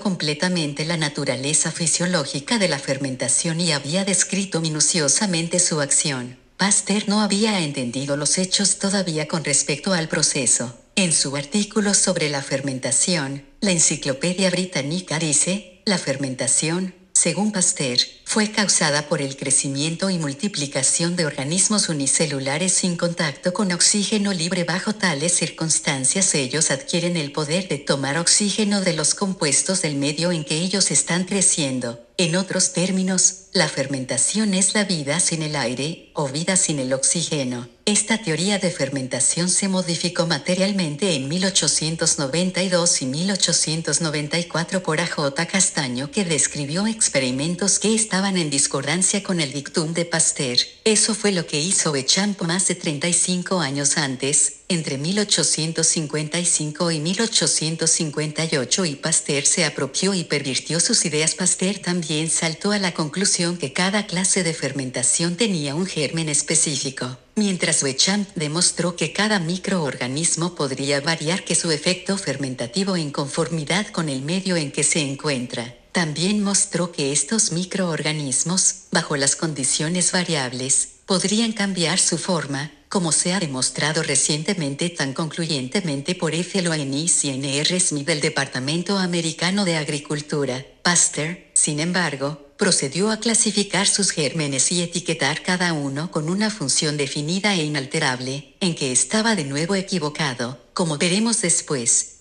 completamente 0.00 0.84
la 0.84 0.96
naturaleza 0.96 1.70
fisiológica 1.70 2.58
de 2.58 2.68
la 2.68 2.78
fermentación 2.78 3.60
y 3.60 3.72
había 3.72 4.04
descrito 4.04 4.60
minuciosamente 4.60 5.58
su 5.58 5.80
acción, 5.80 6.38
Pasteur 6.56 7.06
no 7.06 7.20
había 7.20 7.60
entendido 7.60 8.16
los 8.16 8.38
hechos 8.38 8.78
todavía 8.78 9.28
con 9.28 9.44
respecto 9.44 9.92
al 9.92 10.08
proceso. 10.08 10.74
En 10.94 11.12
su 11.12 11.36
artículo 11.36 11.92
sobre 11.92 12.30
la 12.30 12.40
fermentación, 12.40 13.44
la 13.60 13.72
Enciclopedia 13.72 14.48
Británica 14.50 15.18
dice, 15.18 15.82
la 15.84 15.98
fermentación, 15.98 16.94
según 17.16 17.50
Pasteur, 17.50 17.98
fue 18.24 18.50
causada 18.50 19.08
por 19.08 19.22
el 19.22 19.36
crecimiento 19.38 20.10
y 20.10 20.18
multiplicación 20.18 21.16
de 21.16 21.24
organismos 21.24 21.88
unicelulares 21.88 22.74
sin 22.74 22.96
contacto 22.96 23.54
con 23.54 23.72
oxígeno 23.72 24.34
libre. 24.34 24.64
Bajo 24.64 24.94
tales 24.94 25.32
circunstancias 25.32 26.34
ellos 26.34 26.70
adquieren 26.70 27.16
el 27.16 27.32
poder 27.32 27.68
de 27.68 27.78
tomar 27.78 28.18
oxígeno 28.18 28.82
de 28.82 28.92
los 28.92 29.14
compuestos 29.14 29.80
del 29.80 29.96
medio 29.96 30.30
en 30.30 30.44
que 30.44 30.56
ellos 30.56 30.90
están 30.90 31.24
creciendo. 31.24 32.06
En 32.18 32.36
otros 32.36 32.74
términos, 32.74 33.46
la 33.54 33.68
fermentación 33.68 34.52
es 34.52 34.74
la 34.74 34.84
vida 34.84 35.18
sin 35.18 35.40
el 35.40 35.56
aire, 35.56 36.10
o 36.12 36.28
vida 36.28 36.56
sin 36.56 36.78
el 36.78 36.92
oxígeno. 36.92 37.75
Esta 37.88 38.18
teoría 38.18 38.58
de 38.58 38.72
fermentación 38.72 39.48
se 39.48 39.68
modificó 39.68 40.26
materialmente 40.26 41.14
en 41.14 41.28
1892 41.28 43.02
y 43.02 43.06
1894 43.06 44.82
por 44.82 45.00
A.J. 45.00 45.46
Castaño 45.46 46.10
que 46.10 46.24
describió 46.24 46.88
experimentos 46.88 47.78
que 47.78 47.94
estaban 47.94 48.38
en 48.38 48.50
discordancia 48.50 49.22
con 49.22 49.40
el 49.40 49.52
dictum 49.52 49.94
de 49.94 50.04
Pasteur. 50.04 50.58
Eso 50.82 51.14
fue 51.14 51.30
lo 51.30 51.46
que 51.46 51.60
hizo 51.60 51.92
Bechamp 51.92 52.42
más 52.42 52.66
de 52.66 52.74
35 52.74 53.60
años 53.60 53.98
antes, 53.98 54.62
entre 54.68 54.98
1855 54.98 56.90
y 56.90 56.98
1858 56.98 58.84
y 58.84 58.96
Pasteur 58.96 59.46
se 59.46 59.64
apropió 59.64 60.12
y 60.12 60.24
pervirtió 60.24 60.80
sus 60.80 61.04
ideas. 61.04 61.36
Pasteur 61.36 61.78
también 61.78 62.30
saltó 62.30 62.72
a 62.72 62.80
la 62.80 62.94
conclusión 62.94 63.56
que 63.56 63.72
cada 63.72 64.08
clase 64.08 64.42
de 64.42 64.54
fermentación 64.54 65.36
tenía 65.36 65.76
un 65.76 65.86
germen 65.86 66.28
específico, 66.28 67.16
mientras 67.36 67.82
Wechamp 67.82 68.28
demostró 68.34 68.96
que 68.96 69.12
cada 69.12 69.38
microorganismo 69.38 70.54
podría 70.54 71.00
variar 71.02 71.44
que 71.44 71.54
su 71.54 71.70
efecto 71.70 72.16
fermentativo 72.16 72.96
en 72.96 73.10
conformidad 73.10 73.86
con 73.88 74.08
el 74.08 74.22
medio 74.22 74.56
en 74.56 74.72
que 74.72 74.82
se 74.82 75.00
encuentra. 75.00 75.76
También 75.92 76.42
mostró 76.42 76.92
que 76.92 77.12
estos 77.12 77.52
microorganismos, 77.52 78.84
bajo 78.90 79.16
las 79.16 79.36
condiciones 79.36 80.12
variables, 80.12 80.88
podrían 81.06 81.52
cambiar 81.52 81.98
su 81.98 82.18
forma, 82.18 82.72
como 82.88 83.12
se 83.12 83.32
ha 83.32 83.40
demostrado 83.40 84.02
recientemente 84.02 84.88
tan 84.90 85.12
concluyentemente 85.12 86.14
por 86.14 86.34
F. 86.34 86.62
Loenis 86.62 87.24
y 87.24 87.30
N. 87.30 87.58
R. 87.60 87.80
Smith 87.80 88.06
del 88.06 88.20
Departamento 88.20 88.96
Americano 88.96 89.64
de 89.64 89.76
Agricultura. 89.76 90.64
Pasteur, 90.82 91.38
sin 91.52 91.80
embargo, 91.80 92.45
procedió 92.56 93.10
a 93.10 93.18
clasificar 93.18 93.86
sus 93.86 94.10
gérmenes 94.10 94.72
y 94.72 94.82
etiquetar 94.82 95.42
cada 95.42 95.72
uno 95.72 96.10
con 96.10 96.28
una 96.28 96.50
función 96.50 96.96
definida 96.96 97.54
e 97.54 97.64
inalterable, 97.64 98.54
en 98.60 98.74
que 98.74 98.92
estaba 98.92 99.36
de 99.36 99.44
nuevo 99.44 99.74
equivocado, 99.74 100.58
como 100.72 100.98
veremos 100.98 101.42
después. 101.42 102.15